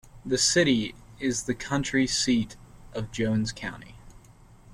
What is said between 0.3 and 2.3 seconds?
city is the county